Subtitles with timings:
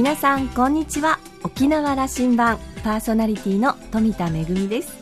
[0.00, 1.18] 皆さんこんにちは。
[1.44, 4.98] 沖縄羅針盤パーソナリティの富田恵です。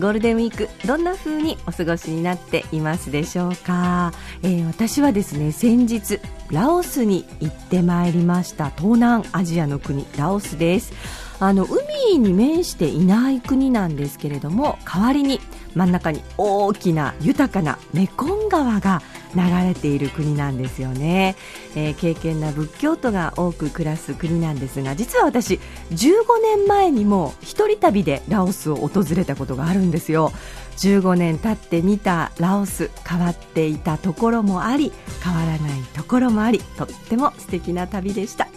[0.00, 4.12] ゴールデンウィークどんな風にお過ごしになっていますでしょうか、
[4.42, 6.18] えー、私はですね先日
[6.50, 8.70] ラオスに行ってまいりました。
[8.70, 10.92] 東南アジアの国ラオスです。
[11.38, 15.38] あの海に面していない国なんですけれども代わりに
[15.76, 19.00] 真ん中に大きな豊かなメコン川が
[19.36, 21.36] 流れている国なんですよね、
[21.74, 26.00] えー、敬虔な仏教徒が多く暮らす国なんですが実は私15
[26.42, 30.32] 年前にも一人旅でラオスを訪れたことがあるんですよ。
[30.76, 34.92] 15年経って見たラオス変わっていたところもあり
[35.24, 38.48] 変わらないところもありとっても素敵な旅でした。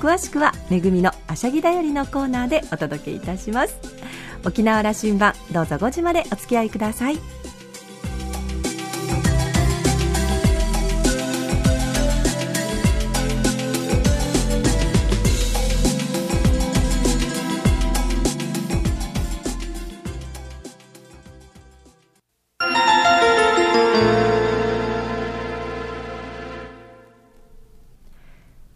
[0.00, 3.76] 詳しくは「めぐみのあしゃぎだより」のコーナーでお届けいたします。
[4.44, 7.39] 沖縄羅針盤どうぞ5時までお付き合いください。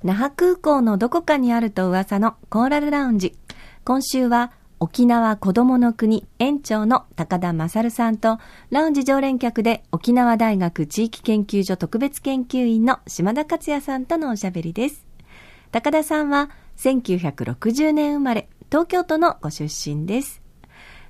[0.05, 3.39] 那覇空港のどこかにあると噂のコーラルラウンジ。
[3.85, 8.39] 今週は沖縄子どもの国園長の高田勝さんと、
[8.69, 15.07] ラウンジ常連客で沖縄大学地域研究所特別研究員の島田克也さんとのおしゃべりです。
[15.73, 20.43] 高田さんは1960年生まれ、東京都のご出身です。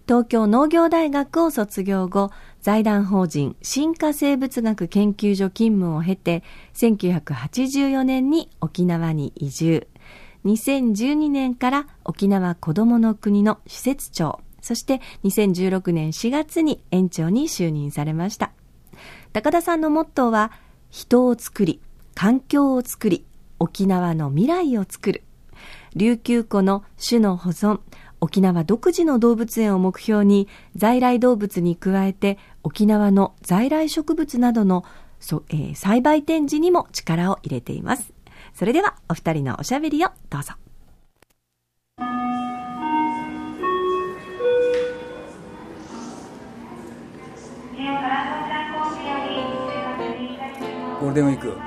[0.06, 2.30] 東京農業大学を卒業後、
[2.64, 9.86] 財団法人進化生物学研究所勤務を経て、1984年に沖縄に移住。
[10.46, 18.50] 2012年から沖縄子どもの国の施設長、そして2016年4月に園長に就任されました。
[19.34, 20.50] 高田さんのモットーは、
[20.88, 21.82] 人を作り、
[22.14, 23.26] 環境を作り、
[23.58, 25.22] 沖縄の未来を作る。
[25.96, 27.80] 琉球湖の種の保存、
[28.24, 34.84] 沖縄独自の動物園を目標に在来動物に加えて沖縄の在来植物などの、
[35.50, 38.12] えー、栽培展示にも力を入れています。
[38.54, 40.54] それではお二人のおしゃべりをどうぞ。
[51.00, 51.58] ゴールデンウィーク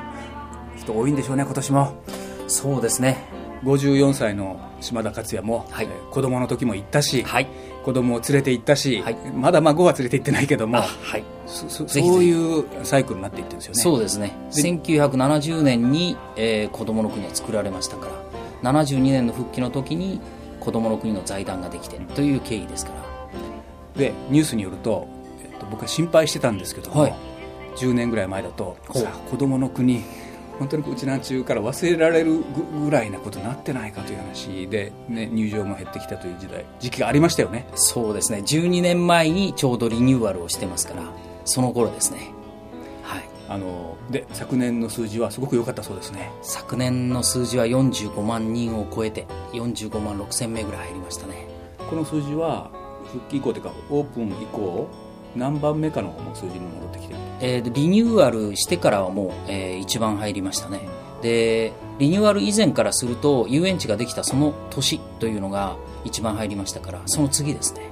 [0.77, 2.03] 人多いんでしょうね今年も
[2.47, 7.47] そうですね54歳の島田克也も、はい、子供の時も行ったし、はい、
[7.83, 13.81] 子供を連れて行ったし、はい、まだ孫は連れて行ってないけども、はい、そそういうサイクルになっていってるんですよね。
[13.81, 14.33] そうですね。
[14.51, 18.07] 1970年に、えー、子供の国は作られましたか
[18.63, 20.19] ら72年の復帰の時に
[20.59, 23.07] 子供の国の財団ができてという経緯ですから。
[23.97, 25.07] でニュースによると、
[25.43, 27.15] えっと、僕は心配してたんですけども、はい、
[27.77, 30.03] 10年ぐらい前だとさあ子供の国
[30.59, 32.43] 本当にうちなんちゅうから忘れられる
[32.83, 37.67] ぐらいなことになってないかという話で、ね、入場も減ってきたという時代時期がありましたよね。
[37.75, 38.39] そうですね。
[38.39, 41.03] 12年前にちょうどリニューアルをしてますから
[41.45, 42.31] その頃ですね。
[43.03, 43.23] はい。
[43.49, 46.31] あので昨年の数字はすごく良かったそうですね。
[46.41, 51.47] 昨年の数字は45万人を超えて45万6千名ぐらい入りましたね。
[51.89, 52.71] この数字は
[53.05, 54.87] 復帰以降というかオープン以降
[55.37, 60.81] 何番目かの数字に戻ってきてる、えー、リニューアルしてからはもう、えー、一番入りましたね。
[61.21, 67.89] でリニューアル以前からすると遊園地ができたその年というのが一番入りましたからその次ですね。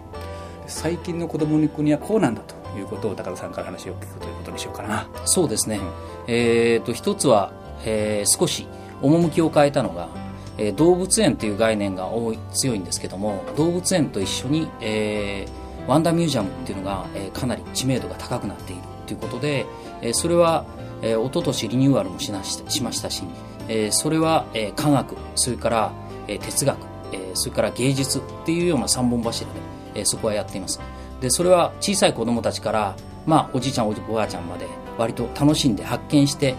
[0.67, 5.07] 最近の子供の国はこうなんだということを高田さんから話を聞くということにしようかな。
[5.25, 5.83] そうですね、うん、
[6.27, 7.51] えーと、一つは、
[7.85, 8.67] えー、少し
[9.01, 10.09] 趣を変えたのが、
[10.57, 19.65] えー、動物園という概念が多い強いんですけども動物園と一緒に、えー、ワンダーミュージアムっていうのが、えー、かなり知名度が高くなっているということで、
[20.01, 20.65] えー、それは、
[21.01, 23.23] えー、一昨年リニューアルもしなししましたし、
[23.67, 25.91] えー、それは、えー、科学それから、
[26.27, 26.77] えー、哲学、
[27.11, 29.59] えー、それから芸術っていうような三本柱で、
[29.95, 30.79] えー、そこはやっています。
[31.21, 34.67] でそれは小さい子供たちから、まあ、おじいちゃんおばあちゃんまで
[34.97, 36.55] 割と楽しんで発見して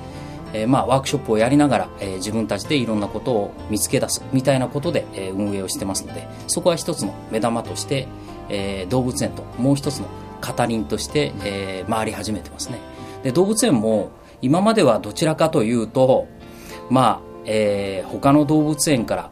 [0.53, 8.09] えー、まあワークショップをやりながら、えー、自分たちでいろんなことを見つけ出すみたいなことで、えー、運営をしてますのでそこは一つの目玉として、
[8.49, 10.09] えー、動物園ともう一つの
[10.41, 12.79] 語りんとして、えー、回り始めてますね。
[13.23, 14.11] で動物園も
[14.43, 16.29] 今まではどちらかというと
[16.91, 19.31] まあ、えー、他の動物園から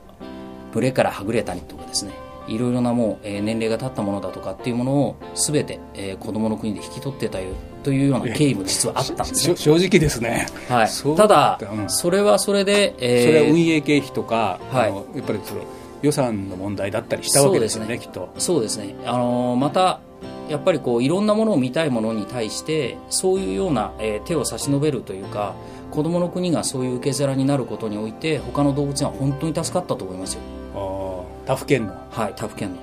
[0.73, 2.13] 群れからはぐれたりとかですね
[2.47, 7.51] いろいろなもう、えー、年齢が経ったものだとかっていうものを全て、えー、子供の国で引き取ってたよ
[7.83, 11.29] というような経緯も実はあったんですね正直ですね、はい、た。
[11.29, 15.63] だ、うん、それはそれで、えー、それは運営経費とか、はい、やっぱりその
[16.05, 18.29] 予算の問題だったりしたわけですよね、ね、きっと。
[18.39, 18.95] そうですね。
[19.07, 20.01] あのまた
[20.49, 25.55] やっぱりこういろんなものを見たいものに対してそういうような、えー手を差し伸べるというか
[25.91, 30.41] 子どもの国がそういう受け皿になることにおいて他の動物園は本当に助かったと思いますよ。
[30.75, 31.95] あー他府県の。
[32.11, 32.77] はい他府県の。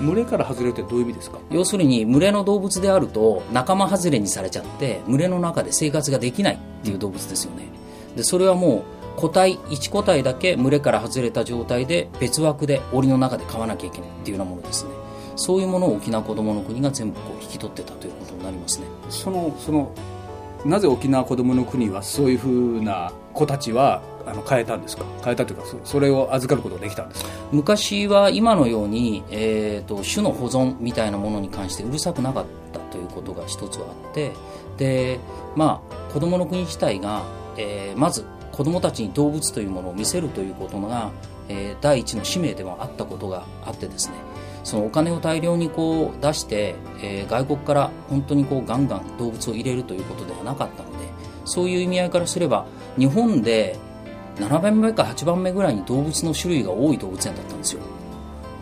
[0.00, 1.38] 群れから外れるってどういう意味ですか？
[1.50, 7.66] 要するに群れの動物であると仲間外れにされちゃって群れの中で生活ができないっていう動物ですよね。
[8.16, 14.90] でそれはもう個体1個体だけ群れから外れた状態で別枠で檻の中で飼わなきゃいけないっていうようなものですね。
[15.36, 18.86] そういうものを沖縄こどもの国が全部こう引き取ってたということになりますね。
[19.08, 19.90] そのその
[20.64, 25.04] なぜ沖縄こどもの国はそういうふうな子たちはあの変えたんですか？
[25.24, 27.30] 変えたというかそそれを預かることができたんですか？
[27.50, 34.32] 昔は今のように、えー、と種の保存みたいなものに関してうるさくなかったということが一つはあって
[34.76, 35.18] で
[35.56, 37.22] まあ子どもの国自体が、
[37.56, 41.10] えーまず子どもたちに動物というものを見せるということが、
[41.48, 44.14] えー第一の使命でもあったことがあってですね。
[44.62, 50.98] そのお金を大量にこう出して、えー外国から本当にこうガンガン動物を入れるということではなかったので
[51.44, 52.66] そういう意味合いからすれば
[52.96, 53.76] 日本で
[54.36, 57.82] 7番目か8番目ぐらいに動物の種類が多い動物園だったんですよ。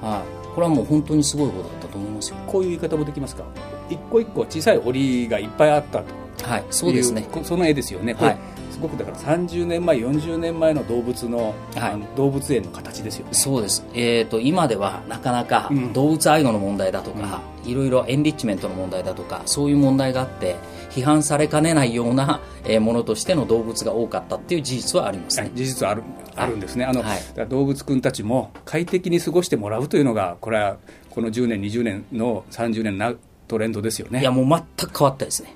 [0.00, 2.36] はい、これはもう本当にすごいことだったと思いますよ。
[2.46, 3.44] こういう言い方もできますか？
[3.90, 6.04] 一個一個小さい檻がいっぱいあったと。
[6.44, 7.28] はい、そうですね。
[7.44, 8.14] その絵ですよね。
[8.14, 8.38] はい。
[8.56, 12.16] すごくだから30年前40年前の動物の,、はい。
[12.16, 13.34] 動物園の形ですよね。
[13.34, 13.84] そうです。
[13.94, 15.92] えっ、と今ではなかなかうん。
[15.92, 20.56] 動物愛護の問題だとか、いろいろエンリッチメントの問題だとか、そういう問題があって
[20.90, 25.50] 批判されかねないような、えーものとしての動物が多かったっていう事実はありますね。
[25.54, 26.02] 事実はある
[26.36, 27.20] あるんですね、あのはい。
[27.48, 30.78] 動物くんたちも快適に過ごしてもらうというのが、これは
[31.10, 33.14] この10年、20年の30年の
[33.48, 34.20] トレンドですよね。
[34.20, 35.54] いや、もう全く変わったですね。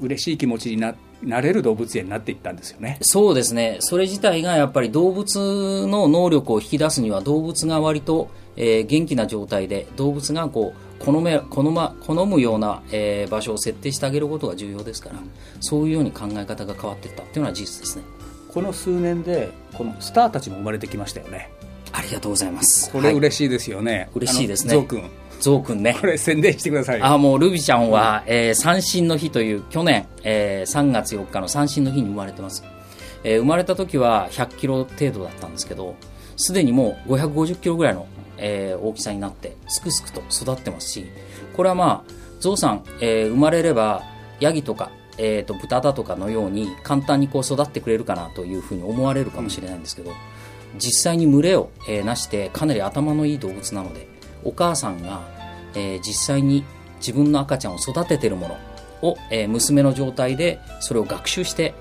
[0.00, 2.98] 嬉しい気持ちにななれる動物園になっていったんですよね。
[3.02, 15.16] そうですね、それ自体がやっぱり動物の能力を引き出すには動物が割と、えー元気な状態で動物がこう好め好ま好むような、えー場所を設定してあげることが重要ですから
[15.60, 18.04] そういうように考え方が変わっていったっていうのは事実ですね
[18.48, 21.50] この数年でこのスターたちも生まれてきましたよね。
[21.92, 24.10] ありがとうございますこれはい嬉しいですよね。
[24.14, 25.10] 嬉しいですねゾウくん。
[25.40, 27.06] ゾウくんねこれ宣伝してくださいよ。
[27.06, 32.62] あもうルビちゃんは、えー三振の日という去年、えー3月4日の三振の日に生まれてます、
[33.24, 35.96] えー生まれた時は100キロ程度だったんですけど
[36.36, 38.06] すでにもう550キロぐらいの、
[38.38, 41.06] えー大きさになってすくすくと育ってますし
[41.56, 44.02] これはまあゾウさん、えー生まれれば
[44.40, 50.12] ヤギとか、えー、と豚だとかのように簡単にこう育ってくれるかなというふうに思われるかもしれないんですけど、
[50.78, 54.08] 実際に群れを、えーなしてかなり頭のいい動物なので
[54.44, 55.20] お母さんが、
[55.74, 56.64] えー実際に
[56.98, 61.74] 自分の赤ちゃんを育ててるものを、えー娘の状態でそれを学習して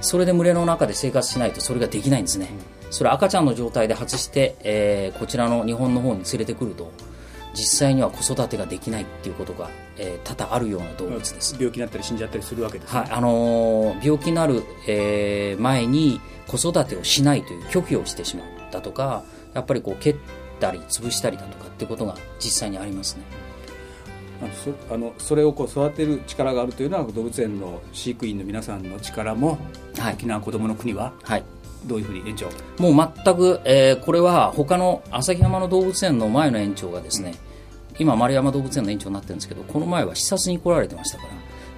[0.00, 2.48] それで群れの中で生活しないとそれができないんですね、
[2.90, 6.90] それ赤ちゃんの状態で外して、えーこちらの日本の方に連れてくると
[7.54, 13.00] 実際には子育てができないっていうことが、えー多々あるような動物です、病気になったり死んじゃったりするわけです、ね。
[13.00, 19.22] はいあのー病気になる、えー前に子育てをしないという拒否をしてしまうだとか
[19.54, 20.14] やっぱりこう蹴
[20.68, 23.22] ったり潰したりだとかってことが実際にありますね。
[24.90, 29.58] あのそれをこう育てる力があるというのは動物園の飼育員の皆さんの力も、
[29.98, 30.14] はい。
[30.14, 31.44] 沖縄こどもの国ははい。
[31.86, 32.46] どういうふうに園長？
[32.78, 37.34] もう全く、えーこれは他の旭山の動物園の前の園長がですね
[37.98, 41.30] 今丸山動物園の園長になってるんですけどこの前は視察に来られてましたから、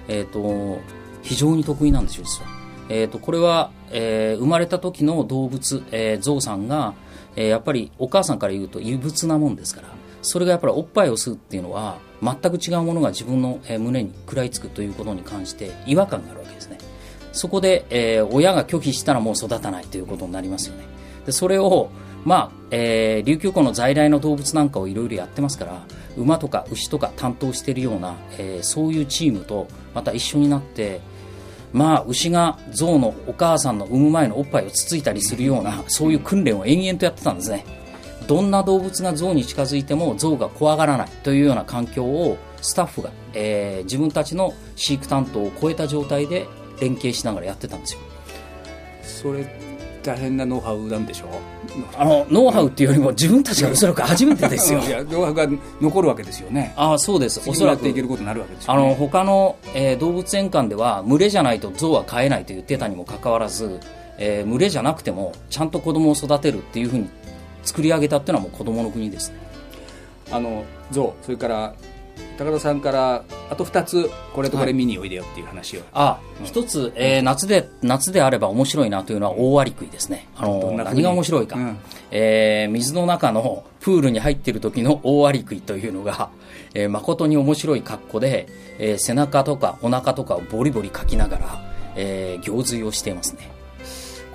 [0.07, 0.79] えー、と
[1.21, 2.49] 非常に得意なんですよ実は、
[2.89, 6.93] えー、とこれは、えー生まれた時の動物、えーゾウさんが、
[7.35, 9.87] えやっぱりお母さんから言うと異物なもんですから
[10.21, 16.77] それがやっぱりおっぱいを吸うっていうのは全く違うものが自分の、胸に食らいつくということに関して違和感があるわけですね
[17.33, 20.85] そこで、えー親が拒否したらもう育たないということになりますよね。
[21.25, 21.89] でそれを、
[22.23, 25.81] まあえー琉球湖の在来の動物なんかをいろいろやってますから
[26.15, 31.01] 馬とか牛とか担当しているような、えーそういうチームとまた一緒になって
[31.73, 37.65] まあ牛が象のお母さんの産む前のおっぱいをつついたりするようなそういう訓練を延々とやってたんですね。
[38.27, 46.47] どんな動物が象に近づいても象が怖がらないというような環境をスタッフが、えー自分たちの飼育担当を超えた状態で
[46.79, 47.99] 連携しながらやってたんですよ
[49.03, 49.45] それ
[50.03, 51.27] 大変なノウハウなんでしょ？
[51.27, 51.29] う
[51.97, 54.79] あのノウハウっていうよりも自分たちがおそらく初めてですよ。
[54.85, 55.47] いやノウハウが
[55.81, 56.73] 残るわけですよね。
[56.75, 57.41] ああそうです。
[57.47, 63.79] おおそらくいけることになるわけですよあねの他の、えー動物園館では群れじゃないと象は飼えないと言ってたにもかかわらず、
[64.17, 67.07] えー群れじゃなくてもちゃんと子供を育てるっていうふうに
[67.63, 69.35] 作り上げたっていうのはもう子供の国ですね。
[70.31, 71.73] あの象それから
[72.37, 80.27] 高田さんからあと2つこれとこれ見においでよっていう話を、あ、一つ、えー夏で、夏であれば面白いなというのは大アリクイですね。
[80.35, 81.55] あの、何が面白いか。
[81.57, 81.77] うん
[82.11, 86.29] えー水の中のプールに入っている時の大アリクイというのが、
[86.73, 88.47] えー誠に面白い格好で、
[88.79, 91.61] えー背中とかお腹とかをボリボリかきながら、
[91.95, 93.49] えー行水をしていますね。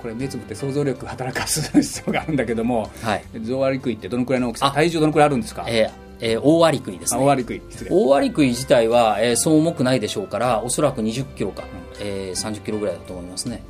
[0.01, 3.23] これ目つぶって想像力働かす必要があるんだけどもはい。
[3.43, 4.67] ゾウアリクイってどのくらいの大きさ？
[4.67, 5.65] あ体重どのくらいあるんですか？
[5.67, 7.19] えーえー大アリクイですね。
[7.21, 11.63] あオアリクイ大アリクイ自体は、えーそう重くないでしょうからおそらく20キロか、
[11.99, 13.63] えー30キロぐらいだと思いますね。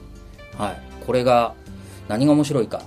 [0.57, 0.81] はい。
[1.05, 1.53] これが
[2.07, 2.81] 何が面白いか。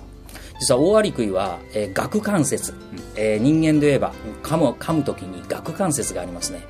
[0.59, 2.73] 実は大アリクイは、えー顎関節、
[3.15, 6.61] えー人間で言えば噛む噛む時に顎関節がありますね、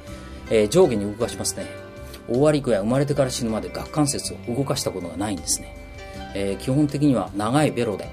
[0.49, 1.65] えー上下に動かしますね。
[2.29, 5.75] 大アリクイは生まれてから死ぬまで顎関節を動かしたことがないんですね、
[6.35, 8.07] えー基本的には長いベロで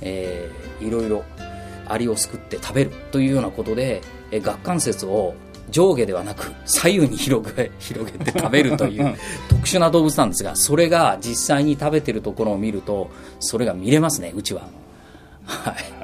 [0.00, 1.22] えーいろいろ
[1.92, 5.34] アリをすくって食べるというようなことで、えー顎関節を
[5.70, 9.14] 上下ではなく左右に広げ 広げて食べるという
[9.48, 14.62] 特殊な動物なんですがそれが実際に食べてるところを見るとそれが見れますねうちは。
[15.46, 15.99] はい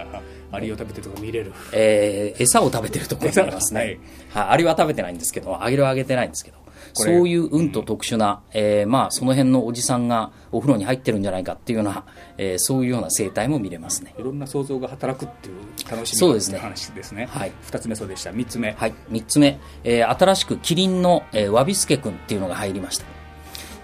[0.56, 1.52] アリを食べてるとこ見れる。
[1.72, 3.98] えー餌を食べてるところにありますね、
[4.30, 4.48] はい。
[4.50, 6.66] アリは食べてないんですけどアリはあげてないんですけど。
[6.98, 7.72] そういううん。
[7.72, 12.04] と特殊な、えーまあ、その辺のおじさんがお風呂に入ってるんじゃないかっていうような、
[12.38, 14.14] えーそういうような生態も見れますね。
[14.18, 15.56] いろんな想像が働くっていう
[15.90, 16.54] 楽しみそうですね。
[16.56, 17.26] の話ですね。
[17.30, 17.52] はい。
[17.70, 18.30] 2つ目そうでした。
[18.30, 18.72] 3つ目。
[18.72, 23.04] はい、3つ目、えー新しくキリンの、えー、ワビスケ君っていうのが入りました、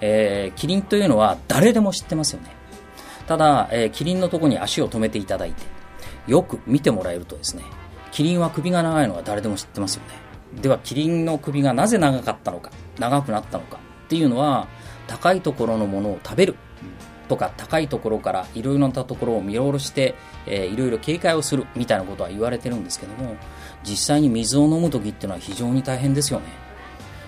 [0.00, 2.48] えーキリンというのは誰でも知ってますよね。
[3.26, 5.62] ただ、えーキリンのところに足を止めていただいて
[6.26, 7.64] よく見てもらえるとですね
[8.10, 10.10] キリンは首が長いのは誰でも知ってますよね。
[10.60, 14.68] ではキリンの首がなぜ長かったのか長くなったのかっていうのは
[15.06, 16.56] 高いところのものを食べる
[17.28, 20.14] とか高いところからいろいろなところを見下ろして、
[20.46, 23.36] いろいろ警戒をするみたいなことは言われてるんですけども
[23.82, 26.61] 実際に水を飲む時っていうのは非常に大変ですよね。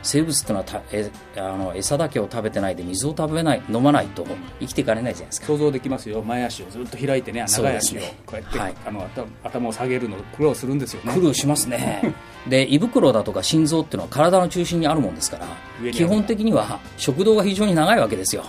[0.04, 4.26] 生物っていうのはたえあの餌だけを食べてないで水を食べない飲まないと
[4.60, 5.46] 生きていかれないじゃないですか。
[5.46, 6.22] 想像できますよ。
[6.22, 8.74] 前足をずっと開いてね長い足をこうやって、はい。
[8.86, 11.14] あの頭頭を下げるの苦労するんですよね。
[11.14, 12.14] 苦労しますね。
[12.46, 15.46] で胃袋だとか心臓っていうのは体の中心にあるもんですから
[15.90, 18.44] 基本的には食道が非常に長いわけですよ。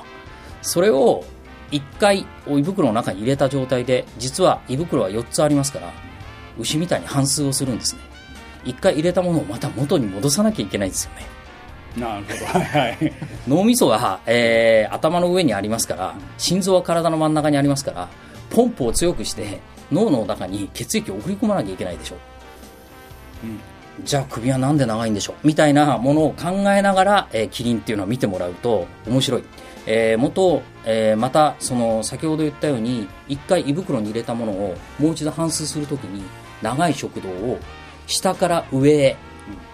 [0.61, 1.23] それを
[1.71, 5.93] 1回胃袋の中に入れた状態で実は胃袋は4つありますから
[6.59, 8.01] 牛みたいに反数をするんですね。
[8.65, 11.35] 1回入れたものをまた元に戻さなきゃいけないんですよね
[11.97, 12.45] なるほど。
[12.45, 13.13] はいはい。
[13.47, 18.09] 脳みそが、えー頭の上にありますから心臓は体の真ん中にありますから
[18.49, 19.59] ポンプを強くして
[19.91, 22.15] 脳の中に血液を送り込まなきゃいけないでしょ、
[24.03, 25.47] じゃあ首はなんで長いんでしょう？
[25.47, 29.43] みたいなものを考えながら、えーキリンっていうのを見てもらうと面白い、
[29.85, 36.23] えー元、えーまたその先ほど言ったように一回胃袋に入れたものをもう一度反数するときに
[36.61, 37.59] 長い食道を
[38.07, 39.17] 下から上へ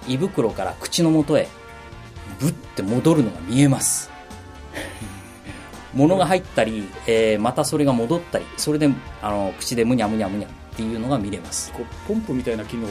[0.07, 1.47] 胃袋から口の元へ
[2.41, 4.10] ぶって戻るのが見えます。
[5.93, 8.89] 物が入ったり、えーまたそれが戻ったりそれで
[9.21, 11.71] あの口でむにゃむにゃむにゃっていうのが見れます。
[11.74, 12.88] こうポンプみたいな機能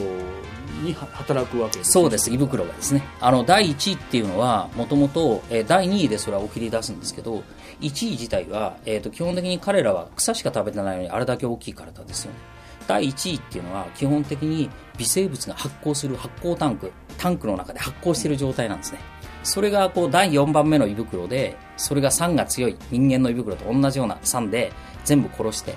[0.82, 2.30] には働くわけですそうです。
[2.30, 3.02] 胃袋がですね。
[3.20, 7.42] あの第1位っていうのはもともとえー第2位でそれはお切り出すんですけど
[7.80, 12.38] 1位自体は、えー、と基本的に彼らは草しか食べてないのにあれだけ大きい体ですよね。
[12.86, 18.98] 第1位っていうのは基本的に微生物が発酵する発酵タンクタンクの中で発酵している状態なんですね
[19.42, 24.72] それがこう第4番目の胃袋でそれが酸が強い人間の胃袋と同じような酸で
[25.04, 25.74] 全部殺して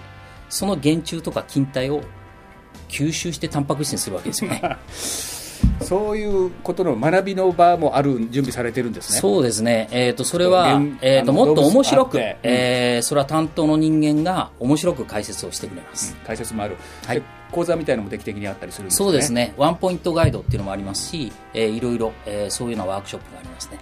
[0.49, 2.03] その原虫とか菌体を
[2.89, 4.61] 吸収してタンパク質にするわけですよね。
[5.81, 9.19] そういうことの学びの場もある準備されてるんですね。
[9.19, 12.37] そうですね、えー、とそれは現、えー、ともっと面白く、動物あって。
[12.43, 17.17] えーそれは担当の人間が面白く解説をしてくれます、解説もある、はい。
[17.19, 18.97] で講座みたいなのも定期的にあったりするんですね。
[19.05, 19.53] そうですね。
[19.57, 23.79] ワンポイントガイドっていうのもありますし、えーいろいろ、えーそういうようなワークショップがありますね。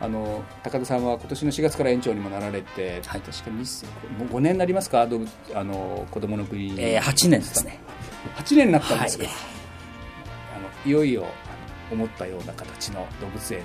[0.00, 3.20] あの高田さんは今年の4月から園長にもなられて、はい。
[3.20, 3.86] 確かに2000
[4.18, 5.02] もう5年になりますか？
[5.02, 5.06] あ
[5.64, 7.78] の子供の国に、えー8年ですね。
[8.36, 9.32] 8年になったんですか、はい
[10.84, 11.26] いよいよ
[11.90, 13.62] 思ったような形の動物園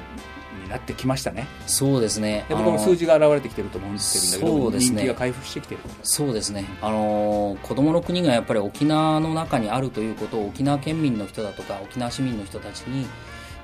[0.64, 1.48] になってきましたね。
[1.66, 2.46] そうですね。
[2.50, 4.96] であの僕も数字が現れてきてると思うんですけどそうですね。
[4.98, 13.08] 人気が回復してきてるそうですね、あのー子どもの国がやっぱり沖縄の中にあるということを沖縄県民の人だとか沖縄市民の人たちにえー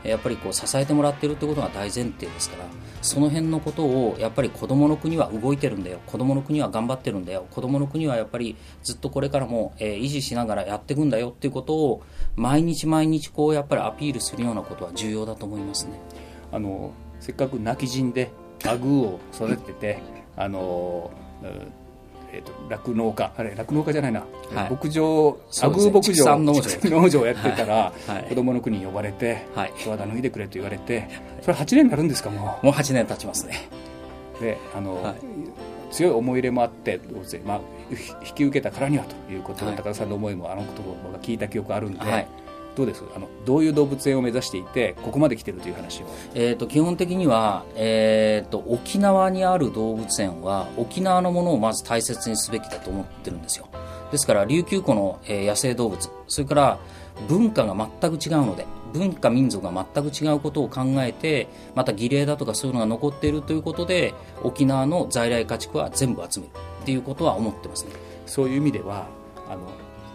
[0.03, 2.65] やっぱりこう支えてもらってるということが大前提ですから
[3.01, 5.99] その辺のことをやっぱり子どもの国は動いてるんだよ。
[6.07, 7.45] 子どもの国は頑張ってるんだよ。
[7.51, 11.29] 子どもの国はやっぱりずっとこれからも、えー維持しながらやっていくんだよ。
[11.29, 12.01] っていうことを
[12.37, 15.99] 毎日毎日こうやっぱりアピールするようなことは重要だと思いますね。
[16.51, 18.31] あのせっかく泣き人で
[18.65, 19.99] アグーを育てて
[20.37, 21.11] あの、
[22.33, 23.31] えーと、酪農家。
[23.37, 26.37] あれ酪農家じゃないな、はい、牧場アグー牧場。
[26.39, 26.61] 農場。
[26.83, 31.07] 農場をやってたら、はい、子供の国に呼ばれて「はい、十和田脱いでくれ」と言われて
[31.41, 32.65] それ8年になるんですかもう？
[32.65, 33.69] もう8年経ちますね。
[34.41, 35.15] であの、はい、
[35.91, 36.99] 強い思い入れもあって
[37.45, 37.61] まあ、
[38.27, 41.99] 引き受けたからにはということで、高田さんの思いもあの言葉が聞いた記憶あるんで、
[42.75, 43.03] どうです？
[43.15, 53.67] あのどういう動物園を目指していてここまで来てるという話を、えーと、基本的には、えーと、沖縄にある動物園は沖縄のものをまず大切にすべきだと思ってるんですよ。
[54.11, 56.79] ですから琉球湖の、えー、野生動物それから
[57.27, 64.13] 文化が全く違うので文化民族が全く違うことを考えてまた儀礼だとかそういうのが残っているということで
[64.43, 66.51] 沖縄の在来家畜は全部集める
[66.83, 67.91] っていうことは思ってますね。
[68.25, 69.07] そういう意味では
[69.49, 69.67] あの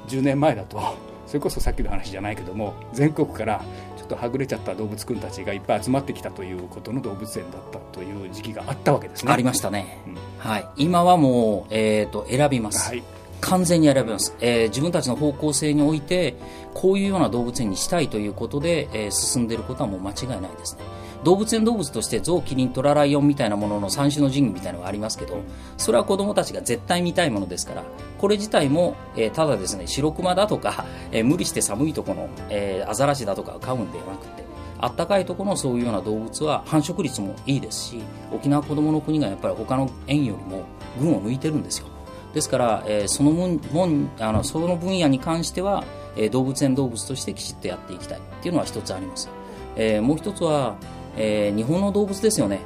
[0.09, 0.81] 10年前だと
[1.29, 3.63] それこそさっきの話じゃないけども全国から
[3.99, 9.33] ちょっとはぐれちゃった動物くんたちがいっぱい集まってきたということの動物園だったという時期があったわけですね。
[9.33, 10.67] ありましたね、うん、はい。
[10.77, 13.03] 今はもう、えーと、選びます、はい、
[13.43, 16.35] 完全に選びます、えー、自分たちの方向性において
[16.73, 20.83] こういうような動物園にしたいということで、えー、進んでいることはもう間違いないですね
[21.25, 25.41] 動物園動物としてゾウ、キリン、トラ、ライオンみたいなものの三種の神器みたいなのがありますけど
[25.77, 27.85] それは子供たちが絶対見たいものですから
[28.19, 34.45] これ自体も、えー、ただですね白熊だとか、 えー、無理して寒いところの、えー、アザラシだとかを飼うんではなくて
[34.81, 40.63] あったかいところのそういうような動物は繁殖率もいいですし沖縄こどもの国がやっぱり他の園よりも
[41.01, 41.89] 群を抜いてるんですよ。
[42.35, 45.83] ですから、えー、その分あのその分野に関しては、
[46.17, 49.29] えー、動物園動物としてきちっとやっていきたいっていうのは一つあります、
[49.77, 50.77] えー、もう一つは
[51.19, 52.61] えー、日本の動物ですよね、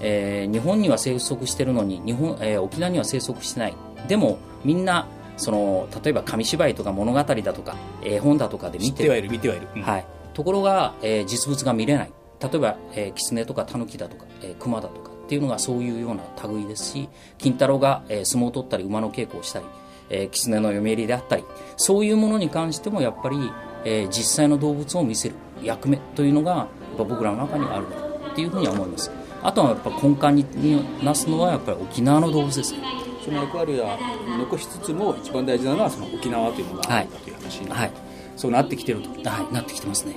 [0.00, 3.74] えー、日本には生息してるのに日本、えー、沖縄には生息してない。
[4.08, 12.12] でもみんなその例えば紙芝居とか物語だとか絵本だとかで見ててはいる見てはいる、うん、はい、ところが、えー、実物が見れない。
[12.40, 19.66] 例えば、えー、キツネとかタヌキだとか、えー、クマだとかっていうのがそういうような類ですし金太郎が、えー、相撲を取ったり馬の稽古をしたり、
[20.08, 21.44] えー、キツネの嫁入りであったり
[21.76, 23.50] そういうものに関してもやっぱり、
[23.84, 27.86] えー、実際の動物を見せる役目というのがぱ僕らの中にある
[28.32, 29.10] っていうふうには思います。
[29.42, 32.74] あとはやっぱ根幹になすのはやっぱり沖縄の動物です。
[33.24, 33.98] その役割は
[34.38, 37.92] 残しつつも一番大事なのはその沖縄というのがあるんだという話に、はい、
[38.36, 39.08] そうなってきてると。
[39.28, 39.54] はい。
[39.54, 40.16] なってきてますね。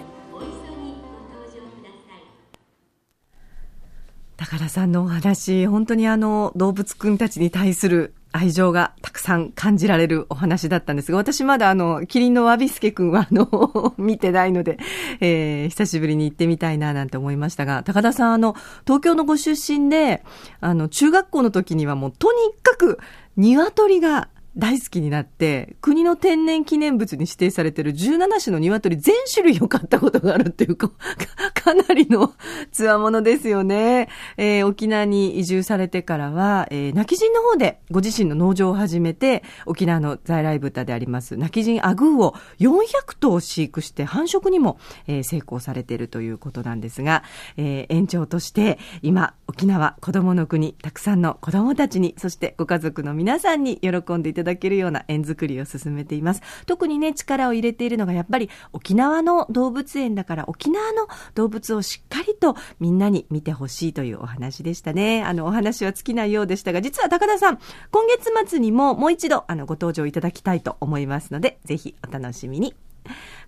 [4.38, 14.78] 高田さんのお話本当にあの動物くんたちに対する愛情がたくさん感じられるお話だったんですが、私まだあの、キリンのワビスケ君はあの、 見てないので、
[15.20, 20.24] えー、久しぶりに行ってみたいななんて思いましたが、高田さんあの、東京のご出身で、
[20.62, 23.00] あの、中学校の時にはもうとにかく
[23.36, 30.92] 鶏が大好きになって、国の天然記念物に指定されている17種の鶏全種類を買ったことがあるっていうか、
[31.56, 32.34] かなりの
[32.72, 34.10] つわものですよね。
[34.36, 47.24] えー、沖縄に移住されてからは、えー、泣き人の方でご自身の農場を始めて、沖縄の在来豚であります、泣き人アグーを400頭飼育して繁殖にも、えー、成功されているということなんですが、
[47.56, 56.42] えー、園長として今、沖縄子供の国、たくさんの子供たちに、そしてご家族の皆さんに喜んでいただただけるような園作りを進めています。
[56.66, 65.24] 特にね、力を入れているのがやっぱり沖縄の動物園だから沖縄の動物をしっかりとみんなに見てほしいというお話でしたね。
[65.24, 67.60] あの、お話は尽きないようでしたが、実は高田さん、
[67.92, 72.76] 今月末にももう一度あのご登場いただきたいと思いますので、ぜひお楽しみに。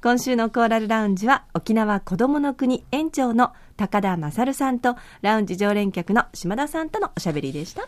[0.01, 7.87] 今週のコーラルラウンジは沖縄子どもの国園長の高田勝さんとラウンジ常連客の島田さんとのおしゃべりでした。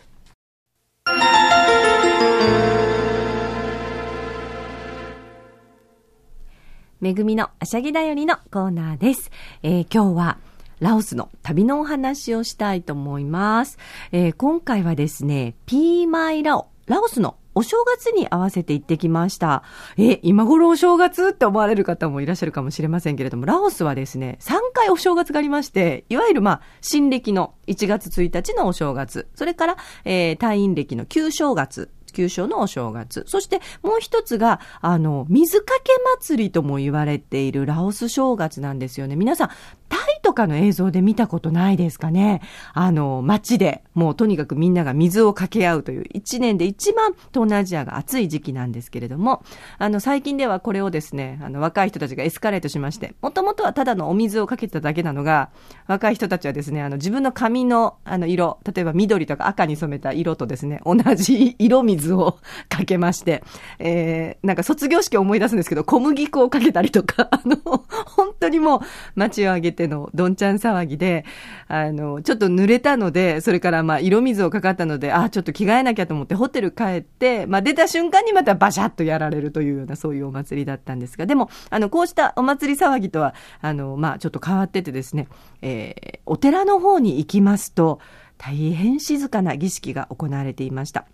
[7.05, 9.29] めぐみのあしゃぎだよりのコーナーです。
[9.61, 10.39] えー、今日は
[10.79, 13.77] ラオスの旅のお話をしたいと思います。
[14.11, 19.61] えー、今回はですね、ピーマイラオ、ラオスのお正月に合わせて行ってきました。
[19.99, 33.23] え、今頃お正月って思われる方もいらっしゃるかもしれませんけれども、ラオスはですね、3回お正月がありまして、いわゆるまあ、新暦の1月1日のお正月、それから、えー、退院暦の旧正月、旧正のお正月。
[33.27, 39.15] そしてもう一つが、あの、水かけ祭りとも言われているラオス正月なんですよね。
[39.15, 39.49] 皆さん、
[39.89, 42.41] タイとかの映像で見たことないですかね？
[42.73, 49.43] あの、街で、もうとにかくみんなが水をかけ合うという、一年で一番東南アジアが暑い時期なんですけれども、
[49.77, 55.49] あの、最近ではこれをですね、あの、若い人たちがエスカレートしまして、もともとはただのお水をかけてただけなのが、
[55.87, 62.37] 若い人たちはですね、あの、自分の髪の、あの、色、例えば緑とか赤に染めた色とですね、同じ色水水を
[62.69, 63.43] かけまして、
[63.79, 67.57] えー、なんか卒業式を思い出すんですけど、小麦粉をかけたりとか、 あの、
[68.05, 68.79] 本当にもう
[69.15, 71.25] 街を挙げてのどんちゃん騒ぎで、
[71.67, 85.27] あの、ちょっと濡れたので、それからまあ色水をかかったので、あ、ちょっと着替えなきゃと思ってホテル帰って、まあ出た瞬間にまたバシャッとやられるというようなそういうお祭りだったんですが、でも、あの、こうしたお祭り騒ぎとは、あの、まあちょっと変わっててですね、
[85.61, 87.99] えー、お寺の方に行きますと、
[88.37, 91.05] 大変静かな儀式が行われていました。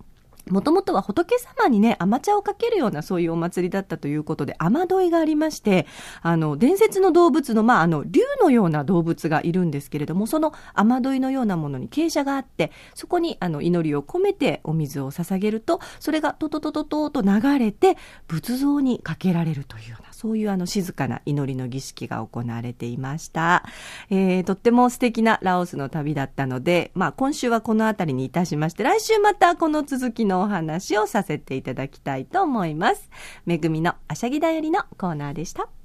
[0.49, 5.86] もともとは仏様にね、甘茶をかけるようなそういうお祭りだったということで、雨どいがありまして、
[6.21, 23.63] あの、伝説の動物の、まあ、あの、竜のような動物がいるんですけれども、その雨どいのようなものに傾斜があって、そこに、あの、祈りを込めてお水を捧げると、それがトトトトトと流れて、仏像にかけられるというような、そういうあの、静かな祈りの儀式が行われていました。
[24.12, 33.10] えー、とっても素敵なラオスの旅だったので、まあ、今週はこの辺りにいたしまして、来週またこの続きのお話をさせていただきたいと思います。
[33.47, 35.81] めぐみのあしゃぎだよりのコーナーでした。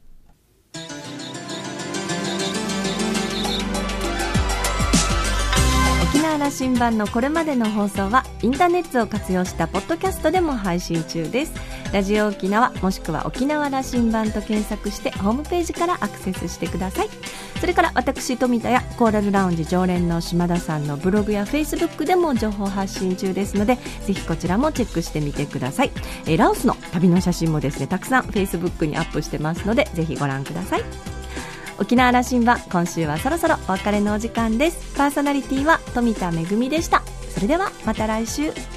[6.17, 11.53] 沖縄羅針盤のこれまでの放送はインターネットを活用したポッドキャストでも配信中です。
[11.93, 17.11] ラジオ沖縄もしくは沖縄羅針盤と検索してホームページからアクセスしてください。
[17.61, 23.77] それから私富田やコーラルラウンジ常連の島田さんのブログやフェイスブックでも情報発信中ですので
[24.07, 25.91] ぜひこちらもチェックしてみてください、
[26.27, 31.16] えー、ラオスの旅の写真もですねたくさんフェイスブックにアップしてますのでぜひご覧ください。
[31.79, 34.97] 沖縄羅針盤今週はそろそろお別れのお時間です。
[34.97, 37.03] パーソナリティは富田恵でした。
[37.35, 38.76] それではまた来週。